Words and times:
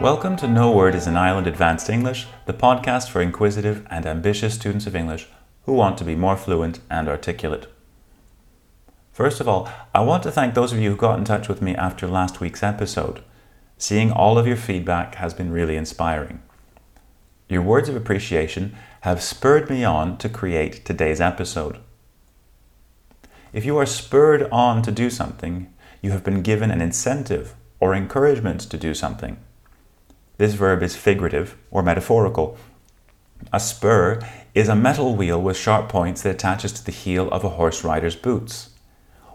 Welcome 0.00 0.36
to 0.36 0.48
No 0.48 0.70
Word 0.70 0.94
is 0.94 1.06
an 1.06 1.16
Island 1.16 1.46
Advanced 1.46 1.88
English, 1.88 2.26
the 2.44 2.52
podcast 2.52 3.08
for 3.08 3.22
inquisitive 3.22 3.86
and 3.88 4.04
ambitious 4.04 4.52
students 4.52 4.86
of 4.86 4.94
English 4.94 5.28
who 5.64 5.72
want 5.72 5.96
to 5.96 6.04
be 6.04 6.14
more 6.14 6.36
fluent 6.36 6.80
and 6.90 7.08
articulate. 7.08 7.66
First 9.12 9.40
of 9.40 9.48
all, 9.48 9.66
I 9.94 10.00
want 10.00 10.22
to 10.24 10.30
thank 10.30 10.52
those 10.52 10.74
of 10.74 10.78
you 10.78 10.90
who 10.90 10.96
got 10.96 11.18
in 11.18 11.24
touch 11.24 11.48
with 11.48 11.62
me 11.62 11.74
after 11.74 12.06
last 12.06 12.38
week's 12.38 12.62
episode. 12.62 13.22
Seeing 13.78 14.12
all 14.12 14.36
of 14.36 14.46
your 14.46 14.56
feedback 14.56 15.14
has 15.14 15.32
been 15.32 15.50
really 15.50 15.76
inspiring. 15.76 16.42
Your 17.48 17.62
words 17.62 17.88
of 17.88 17.96
appreciation 17.96 18.76
have 19.00 19.22
spurred 19.22 19.70
me 19.70 19.82
on 19.82 20.18
to 20.18 20.28
create 20.28 20.84
today's 20.84 21.20
episode. 21.20 21.78
If 23.52 23.64
you 23.64 23.78
are 23.78 23.86
spurred 23.86 24.46
on 24.52 24.82
to 24.82 24.92
do 24.92 25.08
something, 25.08 25.72
you 26.02 26.10
have 26.10 26.22
been 26.22 26.42
given 26.42 26.70
an 26.70 26.82
incentive 26.82 27.54
or 27.80 27.94
encouragement 27.94 28.60
to 28.60 28.76
do 28.76 28.92
something. 28.92 29.38
This 30.36 30.54
verb 30.54 30.82
is 30.82 30.96
figurative 30.96 31.56
or 31.70 31.82
metaphorical. 31.82 32.58
A 33.52 33.60
spur 33.60 34.20
is 34.54 34.68
a 34.68 34.76
metal 34.76 35.16
wheel 35.16 35.40
with 35.40 35.56
sharp 35.56 35.88
points 35.88 36.22
that 36.22 36.34
attaches 36.34 36.72
to 36.72 36.84
the 36.84 36.92
heel 36.92 37.28
of 37.30 37.42
a 37.42 37.50
horse 37.50 37.82
rider's 37.82 38.16
boots. 38.16 38.70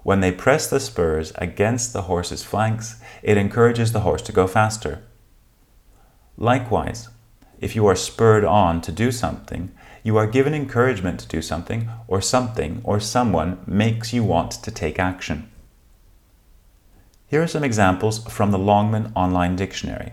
When 0.03 0.19
they 0.19 0.31
press 0.31 0.69
the 0.69 0.79
spurs 0.79 1.31
against 1.35 1.91
the 1.91 2.03
horse's 2.03 2.43
flanks, 2.43 3.01
it 3.23 3.37
encourages 3.37 3.91
the 3.91 4.01
horse 4.01 4.21
to 4.23 4.31
go 4.31 4.45
faster. 4.45 5.01
Likewise, 6.37 7.09
if 7.59 7.75
you 7.75 7.85
are 7.87 7.95
spurred 7.95 8.45
on 8.45 8.81
to 8.81 8.91
do 8.91 9.11
something, 9.11 9.71
you 10.03 10.17
are 10.17 10.27
given 10.27 10.53
encouragement 10.53 11.19
to 11.21 11.27
do 11.27 11.41
something, 11.41 11.89
or 12.07 12.21
something 12.21 12.81
or 12.83 12.99
someone 12.99 13.59
makes 13.65 14.13
you 14.13 14.23
want 14.23 14.51
to 14.51 14.71
take 14.71 14.99
action. 14.99 15.49
Here 17.27 17.41
are 17.41 17.47
some 17.47 17.63
examples 17.63 18.19
from 18.25 18.51
the 18.51 18.59
Longman 18.59 19.11
Online 19.15 19.55
Dictionary 19.55 20.11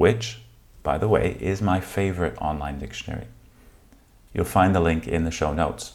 which, 0.00 0.40
by 0.82 0.96
the 0.96 1.08
way, 1.08 1.36
is 1.40 1.60
my 1.60 1.78
favorite 1.78 2.34
online 2.40 2.78
dictionary. 2.78 3.26
You'll 4.32 4.46
find 4.46 4.74
the 4.74 4.80
link 4.80 5.06
in 5.06 5.24
the 5.24 5.30
show 5.30 5.52
notes. 5.52 5.92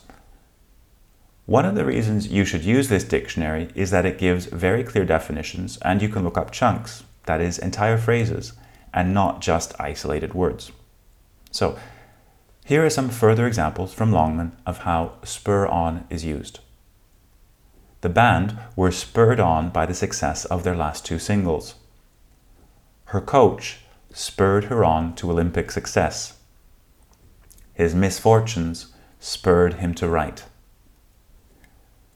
One 1.47 1.65
of 1.65 1.73
the 1.73 1.85
reasons 1.85 2.27
you 2.27 2.45
should 2.45 2.63
use 2.63 2.87
this 2.87 3.03
dictionary 3.03 3.69
is 3.73 3.89
that 3.89 4.05
it 4.05 4.19
gives 4.19 4.45
very 4.45 4.83
clear 4.83 5.05
definitions 5.05 5.79
and 5.81 6.03
you 6.03 6.09
can 6.09 6.23
look 6.23 6.37
up 6.37 6.51
chunks, 6.51 7.03
that 7.25 7.41
is, 7.41 7.57
entire 7.57 7.97
phrases, 7.97 8.53
and 8.95 9.13
not 9.13 9.41
just 9.41 9.79
isolated 9.79 10.33
words. 10.33 10.71
So, 11.51 11.77
here 12.63 12.83
are 12.83 12.89
some 12.89 13.09
further 13.09 13.45
examples 13.45 13.93
from 13.93 14.11
Longman 14.11 14.53
of 14.65 14.79
how 14.79 15.19
spur 15.23 15.67
on 15.67 16.05
is 16.09 16.25
used. 16.25 16.61
The 18.01 18.09
band 18.09 18.57
were 18.75 18.91
spurred 18.91 19.39
on 19.39 19.69
by 19.69 19.85
the 19.85 19.93
success 19.93 20.45
of 20.45 20.63
their 20.63 20.75
last 20.75 21.05
two 21.05 21.19
singles. 21.19 21.75
Her 23.05 23.21
coach 23.21 23.79
spurred 24.11 24.65
her 24.65 24.83
on 24.83 25.13
to 25.15 25.29
Olympic 25.29 25.71
success. 25.71 26.37
His 27.73 27.93
misfortunes 27.93 28.93
spurred 29.19 29.75
him 29.75 29.93
to 29.95 30.07
write. 30.07 30.45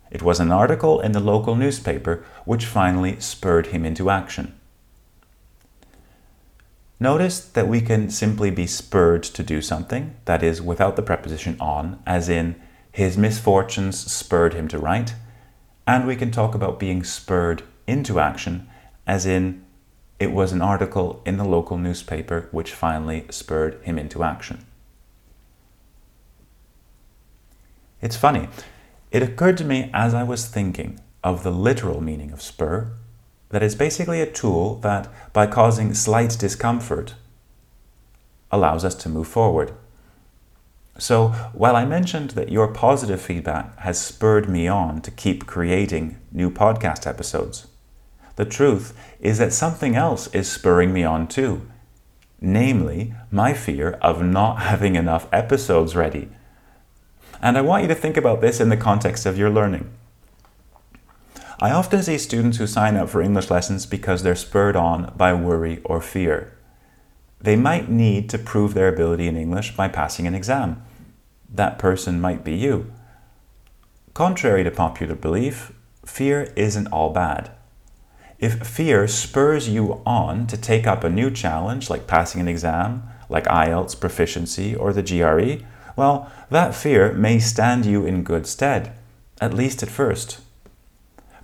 It 0.09 0.23
was 0.23 0.39
an 0.39 0.52
article 0.52 1.02
in 1.02 1.11
the 1.11 1.19
local 1.19 1.55
newspaper 1.55 2.23
which 2.45 2.66
finally 2.66 3.19
spurred 3.19 3.67
him 3.67 3.85
into 3.85 4.09
action. 4.09 4.58
Notice 7.00 7.39
that 7.39 7.69
we 7.69 7.80
can 7.80 8.09
simply 8.09 8.52
be 8.52 8.67
spurred 8.67 9.23
to 9.23 9.42
do 9.42 9.61
something, 9.61 10.16
that 10.25 10.44
is, 10.44 10.61
without 10.61 10.97
the 10.97 11.02
preposition 11.02 11.56
on, 11.59 12.02
as 12.06 12.28
in, 12.28 12.56
his 12.91 13.17
misfortunes 13.17 13.97
spurred 14.11 14.53
him 14.53 14.67
to 14.67 14.78
write, 14.78 15.16
and 15.88 16.06
we 16.06 16.17
can 16.17 16.30
talk 16.30 16.53
about 16.53 16.80
being 16.80 17.03
spurred 17.03 17.64
into 17.88 18.19
action, 18.19 18.67
as 19.08 19.25
in, 19.25 19.63
it 20.19 20.34
was 20.34 20.51
an 20.51 20.62
article 20.62 21.22
in 21.25 21.38
the 21.38 21.46
local 21.46 21.78
newspaper 21.78 22.50
which 22.51 22.73
finally 22.73 23.25
spurred 23.29 23.81
him 23.84 23.97
into 23.97 24.22
action. 24.22 24.66
It's 28.02 28.18
funny, 28.18 28.50
it 29.12 29.23
occurred 29.23 29.57
to 29.59 29.63
me 29.63 29.90
as 29.94 30.13
I 30.13 30.23
was 30.23 30.47
thinking 30.47 31.00
of 31.23 31.44
the 31.44 31.52
literal 31.52 32.02
meaning 32.02 32.31
of 32.31 32.41
spur 32.41 32.91
that 33.49 33.63
it's 33.63 33.75
basically 33.75 34.21
a 34.21 34.31
tool 34.31 34.75
that, 34.75 35.07
by 35.33 35.47
causing 35.47 35.93
slight 35.93 36.37
discomfort, 36.39 37.15
allows 38.51 38.85
us 38.85 38.95
to 38.95 39.09
move 39.09 39.27
forward. 39.27 39.73
So, 40.97 41.29
while 41.53 41.75
I 41.75 41.85
mentioned 41.85 42.31
that 42.31 42.51
your 42.51 42.67
positive 42.67 43.21
feedback 43.21 43.77
has 43.79 43.99
spurred 43.99 44.49
me 44.49 44.67
on 44.67 45.01
to 45.01 45.11
keep 45.11 45.47
creating 45.47 46.17
new 46.31 46.51
podcast 46.51 47.07
episodes, 47.07 47.67
the 48.35 48.45
truth 48.45 48.97
is 49.19 49.37
that 49.37 49.53
something 49.53 49.95
else 49.95 50.27
is 50.33 50.51
spurring 50.51 50.93
me 50.93 51.03
on 51.03 51.27
too. 51.27 51.67
Namely, 52.41 53.13
my 53.31 53.53
fear 53.53 53.91
of 54.01 54.21
not 54.21 54.59
having 54.71 54.95
enough 54.95 55.27
episodes 55.31 55.95
ready. 55.95 56.29
And 57.41 57.57
I 57.57 57.61
want 57.61 57.83
you 57.83 57.87
to 57.87 57.95
think 57.95 58.17
about 58.17 58.41
this 58.41 58.59
in 58.59 58.69
the 58.69 58.77
context 58.77 59.25
of 59.25 59.37
your 59.37 59.49
learning. 59.49 59.89
I 61.62 61.72
often 61.72 62.02
see 62.02 62.18
students 62.18 62.58
who 62.58 62.68
sign 62.68 62.96
up 62.96 63.09
for 63.09 63.22
English 63.22 63.50
lessons 63.50 63.86
because 63.86 64.24
they're 64.24 64.36
spurred 64.36 64.78
on 64.78 65.12
by 65.18 65.34
worry 65.34 65.81
or 65.84 66.00
fear. 66.00 66.53
They 67.42 67.58
might 67.58 67.90
need 67.90 68.30
to 68.30 68.38
prove 68.38 68.74
their 68.74 68.88
ability 68.88 69.28
in 69.28 69.36
English 69.36 69.75
by 69.75 69.90
passing 69.90 70.25
an 70.25 70.34
exam. 70.34 70.81
That 71.53 71.78
person 71.78 72.22
might 72.22 72.46
be 72.46 72.56
you. 72.56 72.94
Contrary 74.14 74.64
to 74.64 74.72
popular 74.72 75.16
belief, 75.16 75.74
fear 76.06 76.53
isn't 76.56 76.88
all 76.88 77.12
bad. 77.12 77.52
If 78.40 78.66
fear 78.66 79.06
spurs 79.09 79.68
you 79.68 80.02
on 80.06 80.47
to 80.47 80.56
take 80.56 80.88
up 80.88 81.03
a 81.03 81.09
new 81.09 81.30
challenge 81.30 81.90
like 81.90 82.08
passing 82.08 82.40
an 82.40 82.47
exam, 82.47 83.03
like 83.28 83.44
IELTS 83.46 84.00
proficiency 84.00 84.74
or 84.74 84.94
the 84.94 85.03
GRE, 85.03 85.66
well, 85.97 86.31
that 86.50 86.74
fear 86.74 87.12
may 87.12 87.38
stand 87.40 87.86
you 87.86 88.06
in 88.06 88.24
good 88.24 88.47
stead, 88.47 88.94
at 89.41 89.53
least 89.53 89.84
at 89.84 89.90
first. 89.90 90.40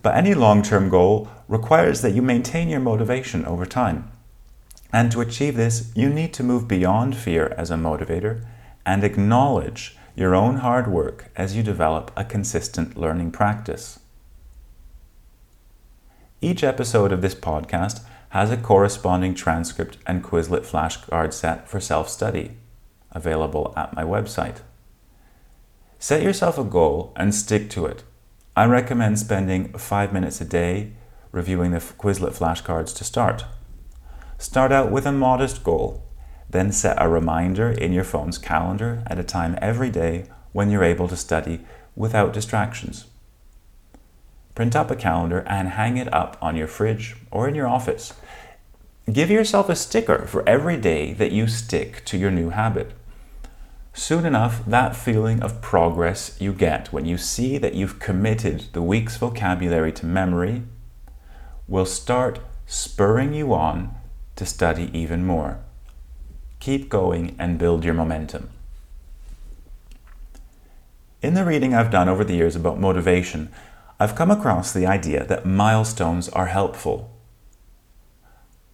But 0.05 0.17
any 0.17 0.35
long 0.35 0.61
term 0.61 0.89
goal 0.89 1.29
requires 1.47 2.01
that 2.01 2.13
you 2.13 2.21
maintain 2.21 2.69
your 2.69 2.79
motivation 2.79 3.43
over 3.43 3.66
time. 3.66 4.11
And 4.93 5.11
to 5.11 5.19
achieve 5.19 5.55
this, 5.55 5.91
you 5.95 6.09
need 6.09 6.31
to 6.35 6.43
move 6.43 6.67
beyond 6.67 7.16
fear 7.16 7.55
as 7.57 7.71
a 7.71 7.75
motivator 7.75 8.45
and 8.85 9.03
acknowledge 9.03 9.97
your 10.16 10.35
own 10.35 10.57
hard 10.57 10.85
work 10.85 11.31
as 11.35 11.55
you 11.55 11.63
develop 11.63 12.11
a 12.16 12.23
consistent 12.23 12.95
learning 12.95 13.31
practice. 13.31 13.99
Each 16.39 16.63
episode 16.63 17.11
of 17.11 17.23
this 17.23 17.33
podcast 17.33 18.03
has 18.29 18.51
a 18.51 18.57
corresponding 18.57 19.33
transcript 19.33 19.97
and 20.05 20.23
Quizlet 20.23 20.67
flashcard 20.67 21.33
set 21.33 21.67
for 21.67 21.79
self 21.79 22.09
study, 22.09 22.51
available 23.09 23.73
at 23.75 23.95
my 23.95 24.03
website. 24.03 24.57
Set 25.97 26.22
yourself 26.22 26.59
a 26.59 26.63
goal 26.63 27.11
and 27.16 27.33
stick 27.33 27.72
to 27.72 27.87
it. 27.87 28.03
I 28.57 28.63
recommend 28.66 29.19
spending 29.19 29.73
five 29.73 30.13
minutes 30.13 30.39
a 30.39 30.45
day 30.45 30.93
reviewing 31.33 31.71
the 31.71 31.79
Quizlet 31.79 32.33
flashcards 32.33 32.95
to 32.95 33.03
start. 33.03 33.43
Start 34.38 34.71
out 34.71 34.89
with 34.89 35.05
a 35.05 35.11
modest 35.11 35.61
goal, 35.61 36.05
then 36.49 36.71
set 36.71 36.95
a 36.97 37.09
reminder 37.09 37.69
in 37.69 37.91
your 37.91 38.05
phone's 38.05 38.38
calendar 38.38 39.03
at 39.07 39.19
a 39.19 39.25
time 39.25 39.57
every 39.61 39.89
day 39.89 40.27
when 40.53 40.69
you're 40.69 40.85
able 40.85 41.09
to 41.09 41.17
study 41.17 41.66
without 41.97 42.31
distractions. 42.31 43.07
Print 44.55 44.73
up 44.73 44.89
a 44.89 44.95
calendar 44.95 45.43
and 45.47 45.69
hang 45.69 45.97
it 45.97 46.13
up 46.13 46.37
on 46.41 46.55
your 46.55 46.67
fridge 46.67 47.17
or 47.31 47.49
in 47.49 47.55
your 47.55 47.67
office. 47.67 48.13
Give 49.11 49.29
yourself 49.29 49.67
a 49.67 49.75
sticker 49.75 50.27
for 50.27 50.47
every 50.47 50.77
day 50.77 51.11
that 51.11 51.33
you 51.33 51.47
stick 51.47 52.05
to 52.05 52.17
your 52.17 52.31
new 52.31 52.51
habit. 52.51 52.93
Soon 53.97 54.25
enough, 54.25 54.63
that 54.66 54.94
feeling 54.94 55.41
of 55.41 55.61
progress 55.61 56.35
you 56.37 56.52
get 56.52 56.91
when 56.91 57.05
you 57.05 57.17
see 57.17 57.58
that 57.58 57.75
you've 57.75 57.97
committed 57.97 58.66
the 58.73 58.81
week's 58.81 59.16
vocabulary 59.16 59.93
to 59.93 60.05
memory 60.05 60.64
will 61.66 61.85
start 61.85 62.40
spurring 62.66 63.34
you 63.34 63.53
on 63.53 63.96
to 64.35 64.46
study 64.46 64.91
even 64.91 65.25
more. 65.25 65.59
Keep 66.59 66.90
going 66.90 67.37
and 67.40 67.58
build 67.58 67.85
your 67.85 67.93
momentum. 67.93 68.49
In 71.22 71.34
the 71.34 71.46
reading 71.46 71.73
I've 71.73 71.90
done 71.90 72.09
over 72.09 72.25
the 72.25 72.35
years 72.35 72.58
about 72.58 72.78
motivation, 72.78 73.49
I've 73.97 74.16
come 74.16 74.29
across 74.29 74.73
the 74.73 74.85
idea 74.85 75.25
that 75.25 75.46
milestones 75.46 76.28
are 76.29 76.47
helpful. 76.47 77.17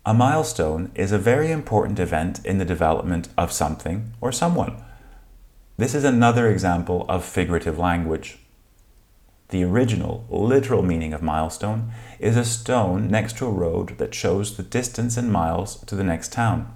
A 0.03 0.15
milestone 0.15 0.91
is 0.95 1.11
a 1.11 1.19
very 1.19 1.51
important 1.51 1.99
event 1.99 2.43
in 2.43 2.57
the 2.57 2.65
development 2.65 3.29
of 3.37 3.51
something 3.51 4.13
or 4.19 4.31
someone. 4.31 4.83
This 5.77 5.95
is 5.95 6.03
another 6.03 6.49
example 6.49 7.05
of 7.09 7.25
figurative 7.25 7.79
language. 7.79 8.37
The 9.49 9.63
original, 9.63 10.25
literal 10.29 10.81
meaning 10.81 11.13
of 11.13 11.21
milestone 11.21 11.91
is 12.19 12.37
a 12.37 12.45
stone 12.45 13.09
next 13.09 13.37
to 13.37 13.47
a 13.47 13.51
road 13.51 13.97
that 13.97 14.13
shows 14.13 14.55
the 14.55 14.63
distance 14.63 15.17
in 15.17 15.31
miles 15.31 15.83
to 15.85 15.95
the 15.95 16.03
next 16.03 16.31
town. 16.31 16.71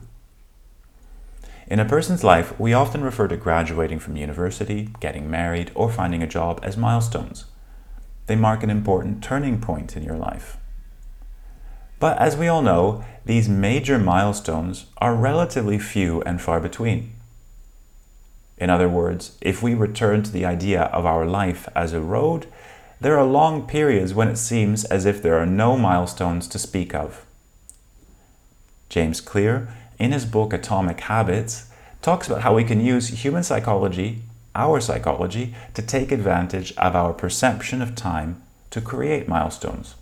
In 1.67 1.79
a 1.79 1.85
person's 1.85 2.23
life, 2.23 2.57
we 2.59 2.73
often 2.73 3.03
refer 3.03 3.27
to 3.27 3.37
graduating 3.37 3.99
from 3.99 4.17
university, 4.17 4.89
getting 4.99 5.29
married, 5.29 5.71
or 5.73 5.91
finding 5.91 6.21
a 6.21 6.27
job 6.27 6.59
as 6.61 6.77
milestones. 6.77 7.45
They 8.27 8.35
mark 8.35 8.61
an 8.61 8.69
important 8.69 9.23
turning 9.23 9.59
point 9.59 9.95
in 9.95 10.03
your 10.03 10.17
life. 10.17 10.57
But 11.99 12.17
as 12.17 12.37
we 12.37 12.47
all 12.47 12.61
know, 12.61 13.03
these 13.25 13.49
major 13.49 13.97
milestones 13.97 14.85
are 14.97 15.15
relatively 15.15 15.79
few 15.79 16.21
and 16.21 16.41
far 16.41 16.59
between. 16.59 17.14
In 18.57 18.69
other 18.69 18.87
words, 18.87 19.37
if 19.41 19.61
we 19.61 19.73
return 19.73 20.23
to 20.23 20.31
the 20.31 20.45
idea 20.45 20.83
of 20.83 21.05
our 21.05 21.25
life 21.25 21.67
as 21.75 21.93
a 21.93 22.01
road, 22.01 22.47
there 23.01 23.17
are 23.17 23.25
long 23.25 23.67
periods 23.67 24.13
when 24.13 24.29
it 24.29 24.37
seems 24.37 24.85
as 24.85 25.05
if 25.05 25.21
there 25.21 25.37
are 25.37 25.45
no 25.45 25.77
milestones 25.77 26.47
to 26.47 26.59
speak 26.59 26.95
of. 26.95 27.25
James 28.87 29.19
Clear, 29.19 29.67
in 29.99 30.11
his 30.11 30.25
book 30.25 30.53
Atomic 30.53 31.01
Habits, 31.01 31.69
talks 32.01 32.27
about 32.27 32.41
how 32.41 32.55
we 32.55 32.63
can 32.63 32.79
use 32.79 33.23
human 33.23 33.43
psychology, 33.43 34.21
our 34.53 34.79
psychology, 34.79 35.53
to 35.73 35.81
take 35.81 36.11
advantage 36.11 36.71
of 36.77 36.95
our 36.95 37.11
perception 37.11 37.81
of 37.81 37.95
time 37.95 38.41
to 38.69 38.79
create 38.79 39.27
milestones. 39.27 39.95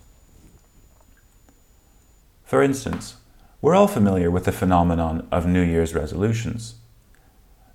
For 2.44 2.62
instance, 2.62 3.16
we're 3.60 3.74
all 3.74 3.88
familiar 3.88 4.30
with 4.30 4.44
the 4.44 4.52
phenomenon 4.52 5.26
of 5.32 5.46
New 5.46 5.62
Year's 5.62 5.94
resolutions. 5.94 6.74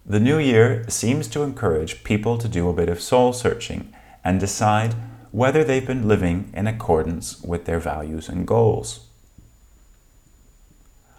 The 0.09 0.19
new 0.19 0.39
year 0.39 0.89
seems 0.89 1.27
to 1.27 1.43
encourage 1.43 2.03
people 2.03 2.39
to 2.39 2.47
do 2.47 2.67
a 2.67 2.73
bit 2.73 2.89
of 2.89 2.99
soul 2.99 3.31
searching 3.31 3.93
and 4.23 4.39
decide 4.39 4.95
whether 5.29 5.63
they've 5.63 5.85
been 5.85 6.07
living 6.07 6.51
in 6.55 6.65
accordance 6.65 7.39
with 7.43 7.65
their 7.65 7.79
values 7.79 8.27
and 8.27 8.47
goals. 8.47 9.01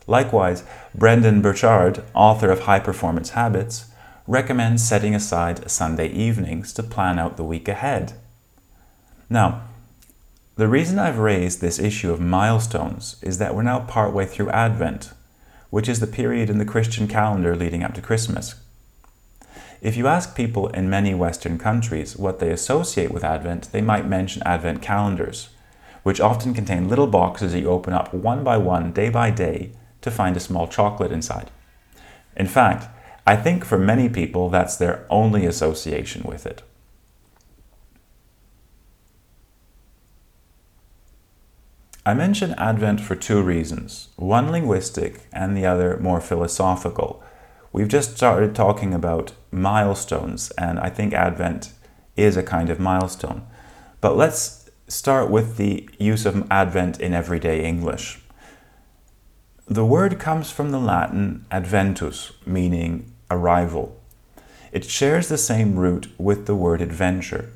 Likewise, 0.09 0.65
Brendon 0.93 1.41
Burchard, 1.41 2.03
author 2.15 2.51
of 2.51 2.63
High 2.63 2.81
Performance 2.81 3.31
Habits, 3.31 3.85
recommends 4.27 4.87
setting 4.87 5.15
aside 5.15 5.71
Sunday 5.71 6.09
evenings 6.09 6.73
to 6.73 6.83
plan 6.83 7.17
out 7.17 7.37
the 7.37 7.45
week 7.45 7.69
ahead. 7.69 8.15
Now, 9.29 9.63
the 10.57 10.67
reason 10.67 10.99
I've 10.99 11.19
raised 11.19 11.61
this 11.61 11.79
issue 11.79 12.11
of 12.11 12.21
milestones 12.21 13.23
is 13.23 13.39
that 13.39 13.55
we're 13.55 13.63
now 13.63 13.79
partway 13.79 14.27
through 14.27 14.51
Advent, 14.51 15.13
which 15.71 15.89
is 15.89 16.01
the 16.01 16.09
period 16.09 16.51
in 16.51 16.59
the 16.59 16.65
Christian 16.65 17.07
calendar 17.07 17.55
leading 17.55 17.85
up 17.85 17.95
to 17.95 18.03
Christmas. 18.03 18.60
If 19.81 19.97
you 19.97 20.07
ask 20.07 20.37
people 20.37 20.69
in 20.69 20.91
many 20.91 21.15
Western 21.15 21.59
countries 21.59 22.17
what 22.17 22.39
they 22.39 22.51
associate 22.51 23.11
with 23.11 23.25
Advent, 23.25 23.73
they 23.73 23.81
might 23.81 24.07
mention 24.07 24.43
Advent 24.45 24.83
calendars, 24.83 25.49
which 26.03 26.21
often 26.21 26.53
contain 26.53 26.89
little 26.89 27.07
boxes 27.07 27.53
that 27.53 27.61
you 27.61 27.71
open 27.71 27.95
up 27.95 28.13
one 28.13 28.45
by 28.45 28.59
one, 28.59 28.93
day 28.93 29.09
by 29.09 29.31
day, 29.31 29.73
to 30.03 30.11
find 30.11 30.37
a 30.37 30.41
small 30.41 30.67
chocolate 30.67 31.13
inside. 31.13 31.51
In 32.37 32.47
fact, 32.47 32.89
I 33.27 33.37
think 33.37 33.65
for 33.65 33.79
many 33.79 34.09
people 34.09 34.51
that's 34.51 34.77
their 34.77 35.07
only 35.09 35.47
association 35.47 36.23
with 36.25 36.47
it. 36.47 36.63
I 42.05 42.15
mention 42.15 42.55
Advent 42.55 43.01
for 43.01 43.15
two 43.15 43.43
reasons 43.43 44.09
one 44.17 44.51
linguistic 44.51 45.21
and 45.33 45.57
the 45.57 45.67
other 45.67 45.99
more 45.99 46.21
philosophical. 46.21 47.23
We've 47.73 47.89
just 47.89 48.17
started 48.17 48.55
talking 48.55 48.93
about 48.93 49.33
milestones, 49.53 50.51
and 50.59 50.81
I 50.81 50.91
think 50.91 51.13
Advent 51.13 51.73
is 52.17 52.37
a 52.37 52.43
kind 52.43 52.69
of 52.69 52.81
milestone. 52.81 53.47
But 54.01 54.17
let's 54.17 54.69
start 54.89 55.31
with 55.31 55.57
the 55.57 55.89
use 55.99 56.27
of 56.27 56.51
Advent 56.51 57.01
in 57.01 57.15
everyday 57.15 57.65
English. 57.65 58.21
The 59.69 59.85
word 59.85 60.19
comes 60.19 60.51
from 60.51 60.73
the 60.73 60.81
Latin 60.81 61.47
adventus, 61.53 62.33
meaning 62.45 63.13
arrival. 63.31 64.01
It 64.73 64.85
shares 64.85 65.29
the 65.29 65.39
same 65.39 65.77
root 65.77 66.09
with 66.19 66.47
the 66.47 66.57
word 66.57 66.81
adventure. 66.81 67.53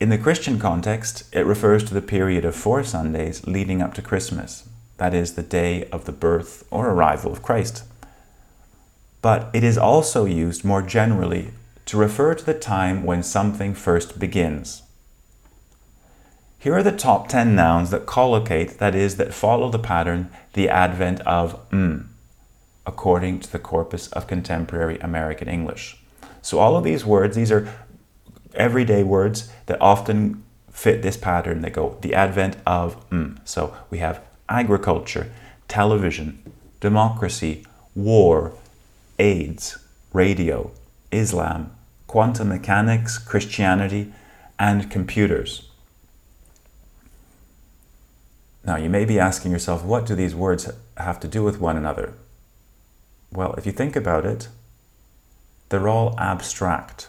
In 0.00 0.08
the 0.08 0.18
Christian 0.18 0.58
context, 0.58 1.32
it 1.32 1.46
refers 1.46 1.84
to 1.84 1.94
the 1.94 2.02
period 2.02 2.44
of 2.44 2.56
four 2.56 2.82
Sundays 2.82 3.46
leading 3.46 3.80
up 3.80 3.94
to 3.94 4.02
Christmas, 4.02 4.68
that 4.96 5.14
is, 5.14 5.34
the 5.34 5.42
day 5.42 5.84
of 5.90 6.04
the 6.04 6.12
birth 6.12 6.64
or 6.70 6.88
arrival 6.88 7.32
of 7.32 7.42
Christ. 7.42 7.84
But 9.22 9.50
it 9.52 9.64
is 9.64 9.78
also 9.78 10.24
used 10.24 10.64
more 10.64 10.82
generally 10.82 11.52
to 11.86 11.96
refer 11.96 12.34
to 12.34 12.44
the 12.44 12.54
time 12.54 13.04
when 13.04 13.22
something 13.22 13.74
first 13.74 14.18
begins. 14.18 14.82
Here 16.58 16.74
are 16.74 16.82
the 16.82 16.92
top 16.92 17.28
10 17.28 17.54
nouns 17.54 17.90
that 17.90 18.06
collocate, 18.06 18.78
that 18.78 18.94
is, 18.94 19.16
that 19.16 19.34
follow 19.34 19.68
the 19.68 19.78
pattern, 19.78 20.30
the 20.54 20.68
advent 20.68 21.20
of 21.22 21.60
m, 21.70 22.14
according 22.86 23.40
to 23.40 23.52
the 23.52 23.58
corpus 23.58 24.08
of 24.12 24.26
contemporary 24.26 24.98
American 25.00 25.46
English. 25.46 25.98
So, 26.40 26.58
all 26.60 26.76
of 26.76 26.84
these 26.84 27.04
words, 27.04 27.36
these 27.36 27.52
are 27.52 27.68
everyday 28.54 29.02
words 29.02 29.52
that 29.66 29.80
often 29.80 30.42
fit 30.70 31.02
this 31.02 31.18
pattern. 31.18 31.60
They 31.60 31.68
go 31.68 31.98
the 32.00 32.14
advent 32.14 32.56
of 32.66 32.96
m. 33.12 33.40
So, 33.44 33.76
we 33.90 33.98
have 33.98 34.22
agriculture, 34.54 35.30
television, 35.68 36.40
democracy, 36.80 37.64
war, 37.94 38.52
AIDS, 39.18 39.78
radio, 40.12 40.70
Islam, 41.10 41.70
quantum 42.06 42.48
mechanics, 42.48 43.18
Christianity, 43.18 44.12
and 44.58 44.90
computers. 44.90 45.68
Now, 48.64 48.76
you 48.76 48.88
may 48.88 49.04
be 49.04 49.18
asking 49.18 49.52
yourself, 49.52 49.84
what 49.84 50.06
do 50.06 50.14
these 50.14 50.34
words 50.34 50.70
have 50.96 51.20
to 51.20 51.28
do 51.28 51.42
with 51.42 51.60
one 51.60 51.76
another? 51.76 52.14
Well, 53.32 53.54
if 53.54 53.66
you 53.66 53.72
think 53.72 53.96
about 53.96 54.24
it, 54.24 54.48
they're 55.68 55.88
all 55.88 56.14
abstract. 56.18 57.08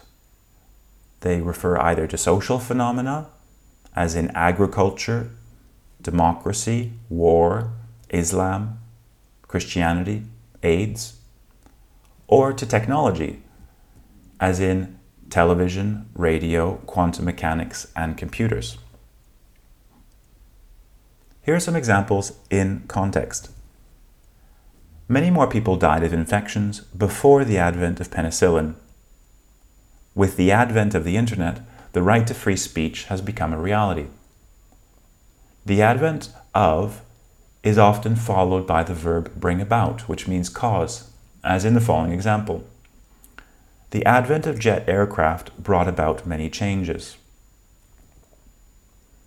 They 1.20 1.40
refer 1.40 1.78
either 1.78 2.06
to 2.08 2.18
social 2.18 2.58
phenomena, 2.58 3.28
as 3.94 4.14
in 4.14 4.30
agriculture, 4.34 5.30
democracy, 6.06 6.92
war, 7.08 7.72
Islam, 8.10 8.78
Christianity, 9.48 10.22
AIDS, 10.62 11.18
or 12.28 12.52
to 12.52 12.64
technology, 12.64 13.42
as 14.38 14.60
in 14.60 14.98
television, 15.30 16.08
radio, 16.14 16.76
quantum 16.86 17.24
mechanics, 17.24 17.88
and 17.96 18.16
computers. 18.16 18.78
Here 21.42 21.56
are 21.56 21.60
some 21.60 21.74
examples 21.74 22.32
in 22.50 22.84
context. 22.86 23.50
Many 25.08 25.30
more 25.30 25.48
people 25.48 25.76
died 25.76 26.04
of 26.04 26.12
infections 26.12 26.82
before 27.06 27.44
the 27.44 27.58
advent 27.58 27.98
of 27.98 28.12
penicillin. 28.12 28.76
With 30.14 30.36
the 30.36 30.52
advent 30.52 30.94
of 30.94 31.02
the 31.02 31.16
internet, 31.16 31.60
the 31.92 32.02
right 32.02 32.26
to 32.28 32.34
free 32.34 32.56
speech 32.56 33.04
has 33.04 33.20
become 33.20 33.52
a 33.52 33.58
reality. 33.58 34.06
The 35.66 35.82
advent 35.82 36.30
of 36.54 37.02
is 37.64 37.76
often 37.76 38.14
followed 38.14 38.68
by 38.68 38.84
the 38.84 38.94
verb 38.94 39.34
bring 39.34 39.60
about, 39.60 40.08
which 40.08 40.28
means 40.28 40.48
cause 40.48 41.10
as 41.42 41.64
in 41.64 41.74
the 41.74 41.80
following 41.80 42.12
example. 42.12 42.64
The 43.90 44.06
advent 44.06 44.46
of 44.46 44.60
jet 44.60 44.88
aircraft 44.88 45.56
brought 45.58 45.88
about 45.88 46.24
many 46.24 46.48
changes. 46.48 47.16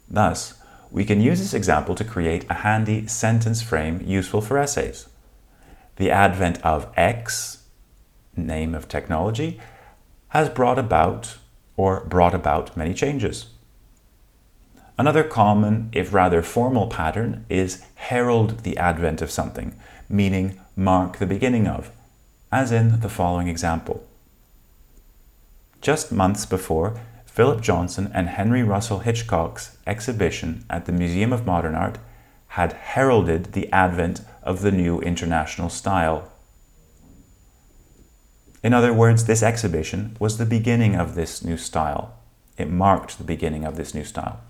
Thus, 0.10 0.54
we 0.90 1.04
can 1.04 1.20
use 1.20 1.40
this 1.40 1.54
example 1.54 1.94
to 1.96 2.06
create 2.06 2.46
a 2.50 2.56
handy 2.66 3.06
sentence 3.08 3.62
frame 3.62 4.02
useful 4.06 4.40
for 4.40 4.58
essays. 4.58 5.10
The 5.98 6.10
advent 6.10 6.62
of 6.64 6.88
X, 6.96 7.66
name 8.38 8.74
of 8.74 8.88
technology, 8.88 9.60
has 10.30 10.48
brought 10.48 10.80
about 10.80 11.38
or 11.76 12.00
brought 12.06 12.34
about 12.34 12.78
many 12.78 12.94
changes. 12.94 13.48
Another 15.00 15.24
common, 15.24 15.88
if 15.94 16.14
rather 16.14 16.42
formal 16.42 16.88
pattern 16.88 17.46
is 17.48 17.86
herald 17.96 18.66
the 18.66 18.78
advent 18.78 19.22
of 19.22 19.32
something, 19.32 19.80
meaning 20.10 20.60
mark 20.76 21.20
the 21.20 21.26
beginning 21.26 21.68
of, 21.70 21.90
as 22.52 22.74
in 22.74 23.00
the 23.00 23.08
following 23.08 23.48
example. 23.48 24.06
Just 25.80 26.12
months 26.12 26.46
before, 26.46 27.00
Philip 27.26 27.62
Johnson 27.62 28.12
and 28.14 28.28
Henry 28.28 28.62
Russell 28.62 29.00
Hitchcock's 29.00 29.78
exhibition 29.88 30.66
at 30.70 30.86
the 30.86 30.92
Museum 30.92 31.32
of 31.32 31.46
Modern 31.46 31.76
Art 31.76 31.98
had 32.50 32.74
heralded 32.74 33.54
the 33.54 33.72
advent 33.72 34.20
of 34.44 34.62
the 34.62 34.72
new 34.72 35.00
international 35.00 35.70
style. 35.70 36.30
In 38.62 38.74
other 38.74 38.92
words, 38.94 39.24
this 39.24 39.44
exhibition 39.44 40.18
was 40.20 40.38
the 40.38 40.46
beginning 40.46 40.98
of 40.98 41.16
this 41.16 41.42
new 41.42 41.56
style. 41.56 42.16
It 42.58 42.70
marked 42.70 43.18
the 43.18 43.24
beginning 43.24 43.64
of 43.64 43.78
this 43.78 43.94
new 43.94 44.04
style. 44.04 44.42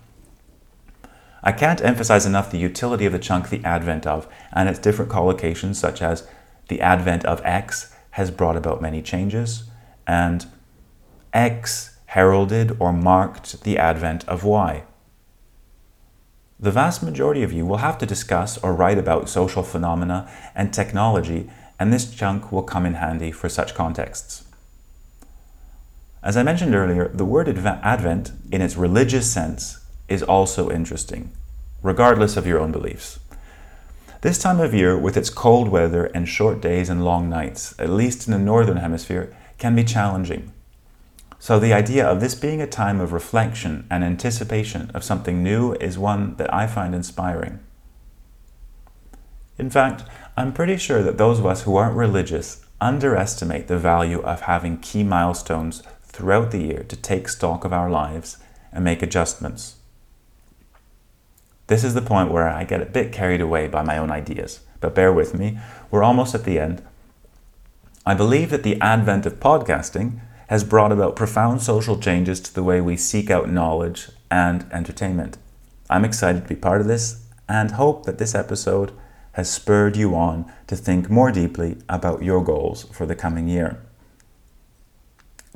I 1.42 1.52
can't 1.52 1.82
emphasize 1.82 2.26
enough 2.26 2.50
the 2.50 2.58
utility 2.58 3.06
of 3.06 3.12
the 3.12 3.18
chunk 3.18 3.48
the 3.48 3.64
advent 3.64 4.06
of 4.06 4.28
and 4.52 4.68
its 4.68 4.78
different 4.78 5.10
collocations, 5.10 5.76
such 5.76 6.02
as 6.02 6.26
the 6.68 6.80
advent 6.80 7.24
of 7.24 7.40
X 7.44 7.94
has 8.12 8.30
brought 8.30 8.56
about 8.56 8.82
many 8.82 9.02
changes, 9.02 9.64
and 10.06 10.46
X 11.32 11.98
heralded 12.06 12.76
or 12.80 12.92
marked 12.92 13.62
the 13.62 13.78
advent 13.78 14.26
of 14.28 14.44
Y. 14.44 14.82
The 16.58 16.70
vast 16.70 17.02
majority 17.02 17.42
of 17.42 17.52
you 17.52 17.64
will 17.64 17.78
have 17.78 17.96
to 17.98 18.06
discuss 18.06 18.58
or 18.58 18.74
write 18.74 18.98
about 18.98 19.30
social 19.30 19.62
phenomena 19.62 20.30
and 20.54 20.74
technology 20.74 21.48
and 21.80 21.90
this 21.90 22.14
chunk 22.14 22.52
will 22.52 22.62
come 22.62 22.84
in 22.84 22.94
handy 22.94 23.32
for 23.32 23.48
such 23.48 23.74
contexts. 23.74 24.44
As 26.22 26.36
I 26.36 26.42
mentioned 26.42 26.74
earlier, 26.74 27.08
the 27.08 27.24
word 27.24 27.48
Advent, 27.48 28.32
in 28.52 28.60
its 28.60 28.76
religious 28.76 29.32
sense, 29.32 29.79
is 30.10 30.22
also 30.22 30.70
interesting, 30.70 31.30
regardless 31.82 32.36
of 32.36 32.46
your 32.46 32.58
own 32.58 32.72
beliefs. 32.72 33.20
This 34.20 34.38
time 34.38 34.60
of 34.60 34.74
year, 34.74 34.98
with 34.98 35.16
its 35.16 35.30
cold 35.30 35.68
weather 35.68 36.06
and 36.06 36.28
short 36.28 36.60
days 36.60 36.90
and 36.90 37.02
long 37.02 37.30
nights, 37.30 37.74
at 37.78 37.88
least 37.88 38.26
in 38.26 38.32
the 38.32 38.38
Northern 38.38 38.76
Hemisphere, 38.76 39.34
can 39.56 39.74
be 39.74 39.84
challenging. 39.84 40.52
So, 41.38 41.58
the 41.58 41.72
idea 41.72 42.06
of 42.06 42.20
this 42.20 42.34
being 42.34 42.60
a 42.60 42.66
time 42.66 43.00
of 43.00 43.14
reflection 43.14 43.86
and 43.90 44.04
anticipation 44.04 44.90
of 44.92 45.02
something 45.02 45.42
new 45.42 45.72
is 45.74 45.96
one 45.96 46.36
that 46.36 46.52
I 46.52 46.66
find 46.66 46.94
inspiring. 46.94 47.60
In 49.56 49.70
fact, 49.70 50.04
I'm 50.36 50.52
pretty 50.52 50.76
sure 50.76 51.02
that 51.02 51.16
those 51.16 51.38
of 51.38 51.46
us 51.46 51.62
who 51.62 51.76
aren't 51.76 51.96
religious 51.96 52.66
underestimate 52.78 53.68
the 53.68 53.78
value 53.78 54.20
of 54.20 54.42
having 54.42 54.78
key 54.78 55.02
milestones 55.02 55.82
throughout 56.02 56.50
the 56.50 56.62
year 56.62 56.84
to 56.88 56.96
take 56.96 57.28
stock 57.28 57.64
of 57.64 57.72
our 57.72 57.88
lives 57.88 58.36
and 58.70 58.84
make 58.84 59.02
adjustments. 59.02 59.76
This 61.70 61.84
is 61.84 61.94
the 61.94 62.02
point 62.02 62.32
where 62.32 62.48
I 62.48 62.64
get 62.64 62.82
a 62.82 62.84
bit 62.84 63.12
carried 63.12 63.40
away 63.40 63.68
by 63.68 63.84
my 63.84 63.96
own 63.96 64.10
ideas, 64.10 64.58
but 64.80 64.92
bear 64.92 65.12
with 65.12 65.34
me, 65.34 65.60
we're 65.88 66.02
almost 66.02 66.34
at 66.34 66.42
the 66.42 66.58
end. 66.58 66.82
I 68.04 68.12
believe 68.12 68.50
that 68.50 68.64
the 68.64 68.80
advent 68.80 69.24
of 69.24 69.38
podcasting 69.38 70.18
has 70.48 70.64
brought 70.64 70.90
about 70.90 71.14
profound 71.14 71.62
social 71.62 71.96
changes 71.96 72.40
to 72.40 72.52
the 72.52 72.64
way 72.64 72.80
we 72.80 72.96
seek 72.96 73.30
out 73.30 73.48
knowledge 73.48 74.08
and 74.32 74.66
entertainment. 74.72 75.38
I'm 75.88 76.04
excited 76.04 76.42
to 76.42 76.48
be 76.48 76.56
part 76.56 76.80
of 76.80 76.88
this 76.88 77.24
and 77.48 77.70
hope 77.70 78.04
that 78.04 78.18
this 78.18 78.34
episode 78.34 78.90
has 79.34 79.48
spurred 79.48 79.96
you 79.96 80.16
on 80.16 80.52
to 80.66 80.74
think 80.74 81.08
more 81.08 81.30
deeply 81.30 81.76
about 81.88 82.24
your 82.24 82.42
goals 82.42 82.82
for 82.90 83.06
the 83.06 83.14
coming 83.14 83.46
year. 83.46 83.80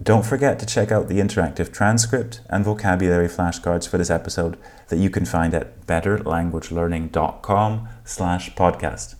Don't 0.02 0.26
forget 0.26 0.58
to 0.58 0.66
check 0.66 0.90
out 0.90 1.06
the 1.08 1.20
interactive 1.20 1.72
transcript 1.72 2.40
and 2.50 2.64
vocabulary 2.64 3.28
flashcards 3.28 3.88
for 3.88 3.96
this 3.96 4.10
episode 4.10 4.58
that 4.88 4.98
you 4.98 5.08
can 5.08 5.24
find 5.24 5.54
at 5.54 5.86
betterlanguagelearning.com 5.86 7.88
slash 8.04 8.52
podcast. 8.54 9.14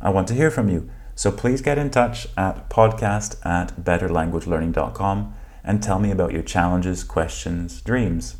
I 0.00 0.08
want 0.08 0.26
to 0.28 0.34
hear 0.34 0.50
from 0.50 0.70
you, 0.70 0.88
so 1.14 1.30
please 1.30 1.60
get 1.60 1.76
in 1.76 1.90
touch 1.90 2.26
at 2.36 2.70
podcast 2.70 3.44
at 3.44 3.76
betterlanguagelearning.com 3.76 5.34
and 5.62 5.82
tell 5.82 5.98
me 5.98 6.10
about 6.10 6.32
your 6.32 6.42
challenges, 6.42 7.04
questions, 7.04 7.82
dreams. 7.82 8.36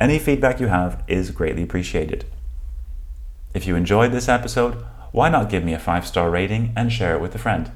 Any 0.00 0.18
feedback 0.18 0.58
you 0.58 0.66
have 0.66 1.04
is 1.06 1.30
greatly 1.30 1.62
appreciated. 1.62 2.24
If 3.54 3.68
you 3.68 3.76
enjoyed 3.76 4.10
this 4.10 4.28
episode, 4.28 4.84
why 5.12 5.28
not 5.28 5.48
give 5.48 5.62
me 5.64 5.74
a 5.74 5.78
five 5.78 6.04
star 6.06 6.28
rating 6.28 6.72
and 6.76 6.92
share 6.92 7.14
it 7.14 7.20
with 7.20 7.36
a 7.36 7.38
friend? 7.38 7.70